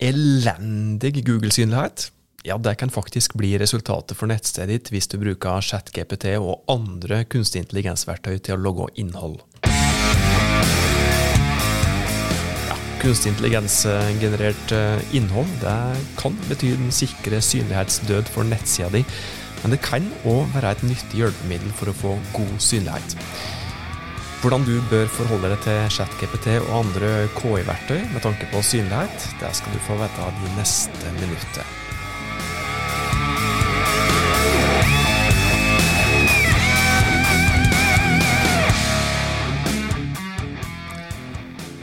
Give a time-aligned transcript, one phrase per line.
[0.00, 2.10] Elendig Google-synlighet
[2.42, 7.18] ja, det kan faktisk bli resultatet for nettstedet ditt hvis du bruker ChatGPT og andre
[7.28, 9.42] kunstig intelligensverktøy til å logge innhold.
[12.64, 15.76] Ja, kunstig intelligensgenerert eh, innhold det
[16.16, 19.04] kan bety den sikre synlighetsdød for nettsida di,
[19.60, 23.20] men det kan òg være et nyttig hjelpemiddel for å få god synlighet.
[24.40, 29.50] Hvordan du bør forholde deg til ChatGPT og andre KI-verktøy med tanke på synlighet, det
[29.52, 31.66] skal du få vite de neste minuttene.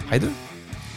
[0.10, 0.32] Hei, du.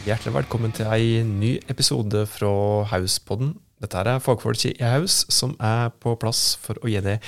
[0.07, 2.55] Hjertelig velkommen til ei ny episode fra
[2.89, 3.53] Hauspodden.
[3.77, 7.21] Dette er fagfolk i Haus som er på plass for å gi deg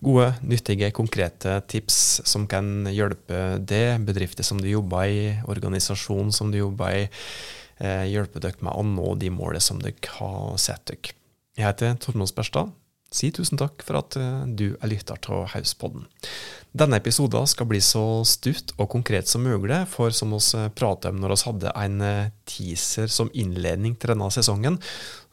[0.00, 6.52] gode, nyttige, konkrete tips som kan hjelpe deg, bedrifter som du jobber i, organisasjon som
[6.52, 7.06] du jobber i,
[7.80, 11.16] eh, hjelpe dere med å nå de målene som dere har satt dere.
[11.56, 12.72] Jeg heter Tormod Sperstad.
[13.10, 16.06] Si tusen takk for at eh, du er lytter til Hauspodden.
[16.70, 21.08] Denne episoden skal bli så stutt og konkret som mulig, for som vi eh, pratet
[21.10, 24.78] om når vi hadde en eh, teaser som innledning til denne sesongen,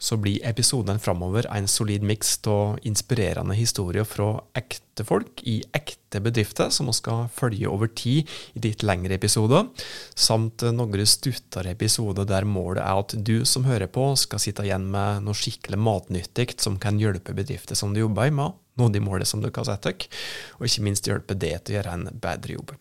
[0.02, 6.18] så blir episoden framover en solid miks av inspirerende historier fra ekte folk i ekte
[6.26, 8.26] bedrifter, som vi skal følge over tid
[8.58, 9.70] i litt lengre episoder,
[10.18, 14.90] samt noen stuttere episoder der målet er at du som hører på, skal sitte igjen
[14.90, 19.02] med noe skikkelig matnyttig som kan hjelpe bedrifter som du jobber i med nå de
[19.04, 20.10] målene som dere har satt dere,
[20.58, 22.76] og ikke minst hjelpe det til å gjøre en bedre jobb.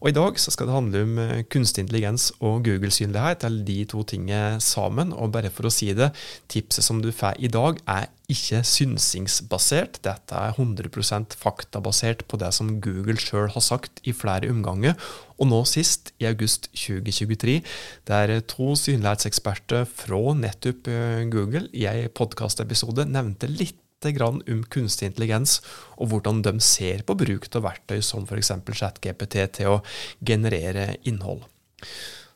[0.00, 3.76] Og I dag så skal det handle om eh, kunstig intelligens og Google-synlighet, eller de
[3.88, 5.12] to tingene sammen.
[5.12, 6.08] Og bare for å si det,
[6.52, 10.00] tipset som du får i dag, er ikke synsingsbasert.
[10.06, 14.96] Dette er 100% faktabasert på det som Google sjøl har sagt i flere omganger.
[15.36, 17.60] Og nå sist, i august 2023,
[18.08, 23.76] der to synlighetseksperter fra nettopp eh, Google i en podkastepisode nevnte litt
[24.16, 25.58] grann om kunstig intelligens,
[26.00, 28.54] og hvordan de ser på bruk av verktøy som f.eks.
[28.80, 29.78] ChatGPT til å
[30.24, 31.44] generere innhold.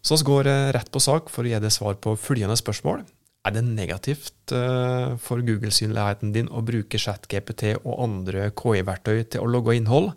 [0.05, 3.07] Så vi går eh, rett på sak for å gi deg svar på følgende spørsmål.
[3.45, 9.49] Er det negativt eh, for Google-synligheten din å bruke ChatGPT og andre KI-verktøy til å
[9.49, 10.13] logge innhold?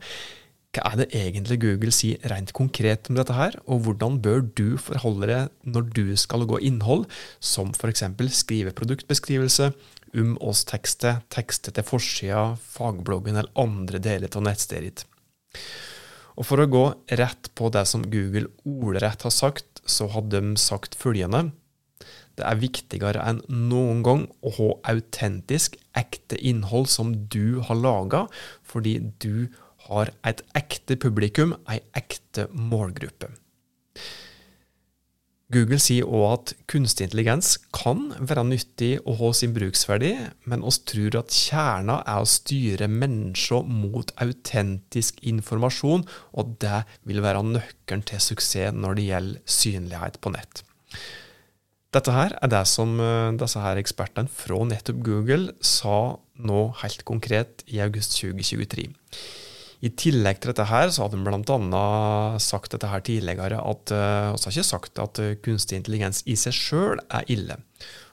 [0.75, 4.77] Hva er det egentlig Google sier rent konkret om dette her, og hvordan bør du
[4.81, 7.07] forholde deg når du skal gå innhold,
[7.39, 8.03] som f.eks.
[8.35, 9.71] skrive produktbeskrivelse,
[10.17, 15.05] um oss tekster, tekster til forsida, fagbloggen eller andre deler av nettstedet ditt.
[16.37, 16.83] Og For å gå
[17.17, 21.47] rett på det som Google ordrett har sagt, så har de sagt følgende.
[22.37, 28.27] Det er viktigere enn noen gang å ha autentisk, ekte innhold som du har laga,
[28.61, 29.47] fordi du
[29.87, 33.31] har et ekte publikum, ei ekte målgruppe.
[35.47, 40.09] Google sier òg at kunstig intelligens kan være nyttig og ha sin bruksverdi,
[40.43, 46.03] men oss tror at kjerna er å styre mennesker mot autentisk informasjon,
[46.35, 50.65] og det vil være nøkkelen til suksess når det gjelder synlighet på nett.
[51.95, 57.07] Dette her er det som eh, disse her ekspertene fra nettopp Google sa nå helt
[57.07, 58.89] konkret i august 2023.
[59.85, 61.85] I tillegg til dette her, så hadde de bl.a.
[62.41, 66.37] sagt dette her tidligere at Vi uh, har ikke sagt at uh, kunstig intelligens i
[66.39, 67.59] seg sjøl er ille.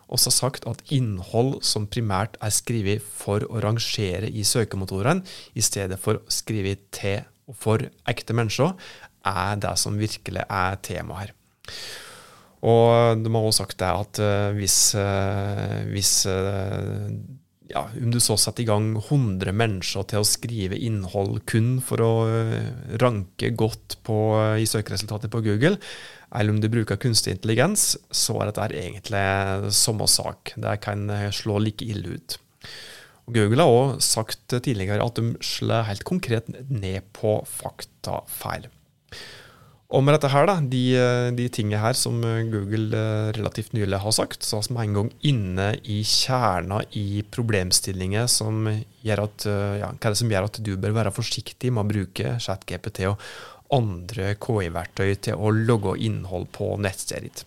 [0.04, 5.24] Vi har sagt at innhold som primært er skrevet for å rangere i søkemotorene,
[5.56, 8.76] i stedet for å skrive til og for ekte mennesker,
[9.24, 11.32] er det som virkelig er temaet her.
[12.64, 14.78] Og de har også sagt det at uh, hvis,
[15.92, 16.12] hvis
[17.70, 22.02] ja, om du så setter i gang 100 mennesker til å skrive innhold kun for
[22.04, 22.68] å eh,
[23.00, 25.78] ranke godt på, eh, i søkeresultatet på Google,
[26.34, 30.52] eller om du bruker kunstig intelligens, så er dette egentlig samme sak.
[30.60, 32.38] Det kan eh, slå like ille ut.
[33.24, 38.68] Og Google har også sagt tidligere at de slår helt konkret ned på faktafeil.
[39.92, 40.82] Og med dette her, da, de,
[41.36, 42.16] de tingene her som
[42.50, 48.26] Google eh, relativt nylig har sagt, så vi en gang inne i kjerna i problemstillinger
[48.32, 48.64] som
[49.04, 51.84] gjør at, eh, ja, hva er det som gjør at du bør være forsiktig med
[51.84, 53.20] å bruke ChatGPT og
[53.74, 57.44] andre KI-verktøy til å logge innhold på nettstedet ditt.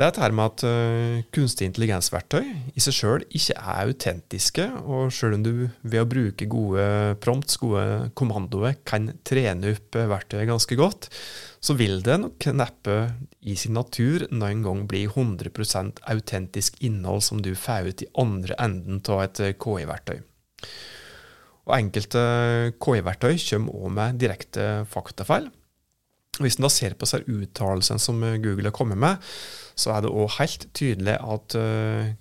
[0.00, 5.10] Det er dette med at uh, kunstig intelligensverktøy i seg sjøl ikke er autentiske, og
[5.12, 5.50] sjøl om du
[5.82, 6.86] ved å bruke gode
[7.20, 7.82] prompts, gode
[8.16, 11.10] kommandoer, kan trene opp verktøyet ganske godt,
[11.60, 12.96] så vil det nok neppe
[13.44, 18.56] i sin natur noen gang bli 100% autentisk innhold som du får ut i andre
[18.56, 20.16] enden av et KI-verktøy.
[21.68, 22.24] Og Enkelte
[22.80, 25.52] KI-verktøy kommer òg med direkte faktafeil.
[26.38, 29.30] Hvis en da ser på seg uttalelsene som Google har kommet med,
[29.74, 32.12] så er det òg helt tydelig at uh,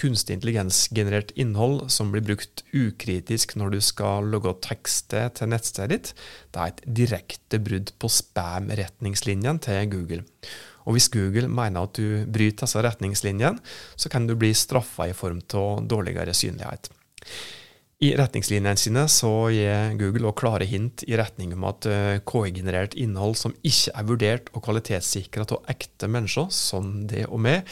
[0.00, 6.12] kunstig intelligens-generert innhold som blir brukt ukritisk når du skal logge tekstet til nettstedet ditt,
[6.50, 10.22] det er et direkte brudd på spam-retningslinjene til Google.
[10.84, 13.62] Og hvis Google mener at du bryter disse retningslinjene,
[13.96, 16.90] så kan du bli straffa i form av dårligere synlighet.
[18.02, 22.96] I retningslinjene sine så gir Google også klare hint i retning om at eh, KI-generert
[22.98, 27.68] innhold som ikke er vurdert og kvalitetssikra av ekte mennesker, som det og meg,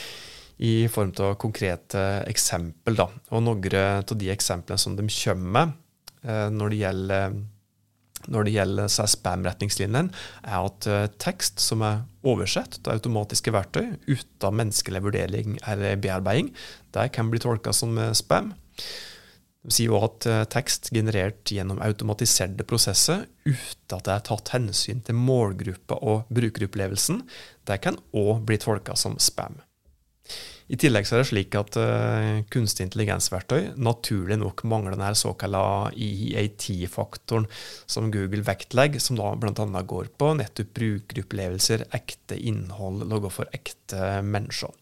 [0.62, 2.94] i form av konkrete eksempel.
[3.00, 3.08] Da.
[3.34, 5.74] Og noen av de eksemplene som de kommer med
[6.22, 7.40] eh, når det gjelder
[8.30, 10.12] når det gjelder spam-retningslinjene,
[10.46, 16.52] er at uh, tekst som er oversett til automatiske verktøy uten menneskelig vurdering eller bearbeiding,
[16.94, 18.52] det kan bli tolka som spam.
[19.62, 24.54] De sier også at uh, tekst generert gjennom automatiserte prosesser uten at det er tatt
[24.56, 27.20] hensyn til målgruppa og brukeropplevelsen,
[27.68, 29.60] det kan òg bli tolka som spam.
[30.72, 37.46] I tillegg er det slik at uh, kunstig intelligensverktøy naturlig nok mangler den såkalla EAT-faktoren
[37.86, 39.82] som Google vektlegger, som da bl.a.
[39.86, 44.72] går på nettopp brukeropplevelser, ekte innhold, logger for ekte mennesker.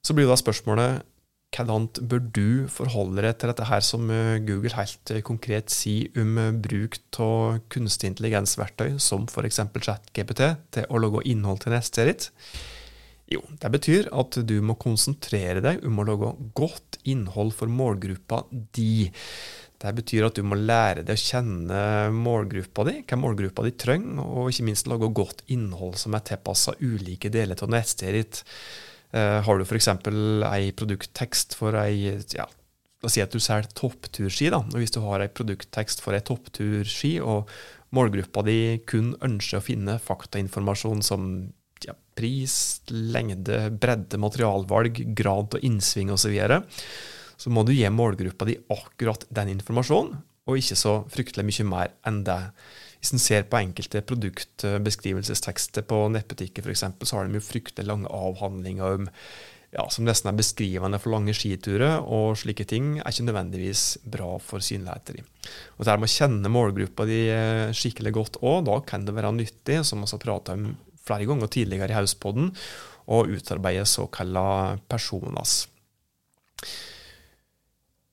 [0.00, 1.09] Så blir da spørsmålet
[1.50, 6.38] hvordan bør du forholde deg til dette her som eh, Google helt konkret sier om
[6.62, 9.62] bruk av kunstig intelligensverktøy, som f.eks.
[9.80, 10.44] ChatGPT,
[10.76, 12.30] til å lage innhold til neste ditt?
[13.30, 18.42] Jo, det betyr at du må konsentrere deg om å lage godt innhold for målgruppa
[18.74, 19.06] di.
[19.80, 21.82] Det betyr at du må lære deg å kjenne
[22.12, 26.74] målgruppa di, hva målgruppa di trenger, og ikke minst lage godt innhold som er tilpassa
[26.82, 28.42] ulike deler av nettstedet ditt.
[29.10, 29.88] Uh, har du f.eks.
[30.46, 32.46] ei produkttekst for ei ja,
[33.00, 34.50] La oss si at du selger toppturski.
[34.52, 37.48] da, og Hvis du har ei produkttekst for ei toppturski, og
[37.96, 38.58] målgruppa di
[38.88, 41.30] kun ønsker å finne faktainformasjon som
[41.86, 46.60] ja, pris, lengde, bredde, materialvalg, grad og innsving osv., så, videre,
[47.40, 51.94] så må du gi målgruppa di akkurat den informasjonen, og ikke så fryktelig mye mer
[52.08, 52.42] enn det.
[53.00, 58.12] Hvis en ser på enkelte produktbeskrivelsestekster på nettbutikker f.eks., så har de jo fryktelig lange
[58.12, 59.08] avhandlinger om
[59.70, 64.32] ja, som nesten er beskrivende for lange skiturer, og slike ting er ikke nødvendigvis bra
[64.42, 65.20] for synligheter.
[65.78, 69.32] Og det med å kjenne målgruppa di eh, skikkelig godt òg, da kan det være
[69.38, 70.72] nyttig, som vi har prata om
[71.06, 72.50] flere ganger tidligere i Hauspodden,
[73.10, 75.64] og utarbeide såkalla personas.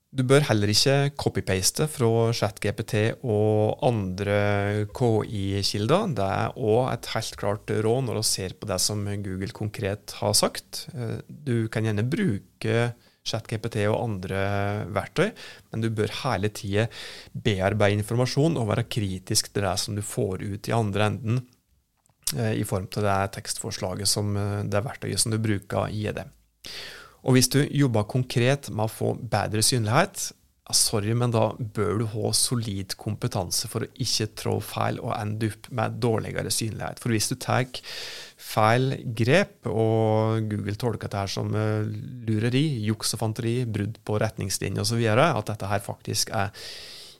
[0.08, 2.94] Du bør heller ikke copypaste fra ChatGPT
[3.28, 6.14] og andre KI-kilder.
[6.16, 10.16] Det er òg et helt klart råd når du ser på det som Google konkret
[10.22, 10.86] har sagt.
[11.28, 12.88] Du kan gjerne bruke
[13.28, 14.40] ChatGPT og andre
[14.96, 15.28] verktøy,
[15.68, 16.88] men du bør hele tida
[17.36, 21.44] bearbeide informasjon og være kritisk til det som du får ut i andre enden
[22.36, 26.26] Eh, i form av det tekstforslaget som eh, det verktøyet som du bruker i det.
[27.26, 30.30] Og hvis du jobber konkret med å få bedre synlighet,
[30.74, 35.48] sorry, men da bør du ha solid kompetanse for å ikke trå feil og ende
[35.48, 37.00] opp med dårligere synlighet.
[37.00, 37.64] For hvis du tar
[38.36, 41.88] feil grep, og Google tolker dette som eh,
[42.28, 46.52] lureri, juks og fanteri, brudd på retningslinjer osv., at dette her faktisk er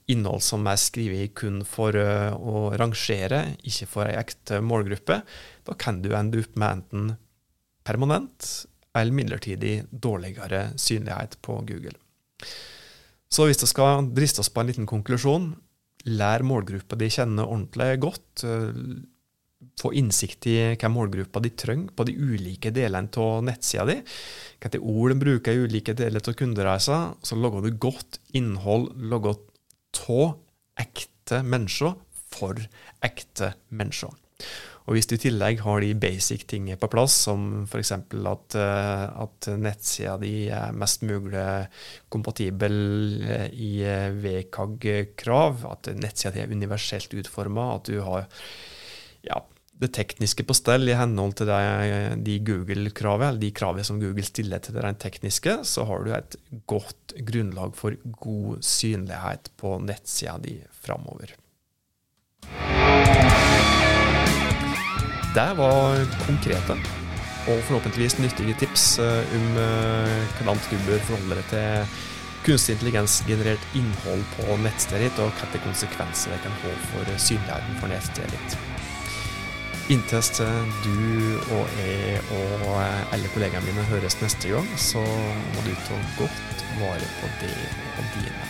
[0.09, 5.21] innhold som er skrevet kun for uh, å rangere, ikke for ei ekte målgruppe,
[5.69, 7.11] da kan du ende opp med enten
[7.85, 8.49] permanent
[8.97, 11.95] eller midlertidig dårligere synlighet på Google.
[13.29, 15.53] Så hvis vi skal driste oss på en liten konklusjon,
[16.09, 18.45] lær målgruppa de kjenner ordentlig godt.
[18.45, 19.05] Uh,
[19.79, 23.97] få innsikt i hva målgruppa de trenger på de ulike delene av nettsida di.
[24.63, 26.99] Hvilke ord de bruker i ulike deler av kundereisa.
[27.23, 29.39] Så lager du godt innhold, lager
[30.15, 30.37] av
[30.79, 31.97] ekte mennesker
[32.31, 32.59] for
[33.05, 34.15] ekte mennesker.
[34.89, 37.91] Og Hvis du i tillegg har de basic tingene på plass, som f.eks.
[37.93, 41.45] At, eh, at nettsida di er mest mulig
[42.09, 42.79] kompatibel
[43.21, 48.25] eh, i eh, WCAG-krav, at nettsida di er universelt utforma, at du har
[49.29, 49.43] ja,
[49.79, 51.59] det tekniske på stell i henhold til de,
[52.25, 56.15] de Google-kravet, eller de kravene som Google stiller til det rent tekniske, så har du
[56.17, 56.39] et
[56.71, 61.37] godt grunnlag for god synlighet på nettsida di framover.
[65.39, 66.75] Det var konkrete
[67.49, 71.93] og forhåpentligvis nyttige tips eh, om eh, hvordan du bør forholde deg til
[72.49, 77.93] kunstig intelligens-generert innhold på nettstedet ditt, og hvilke konsekvenser det kan få for synligheten for
[77.93, 78.59] nettstedet ditt.
[79.95, 80.51] Inntil
[80.83, 82.67] du og jeg og
[83.15, 87.55] alle kollegaene mine høres neste gang, så må du ta godt vare på det
[87.95, 88.49] og dine.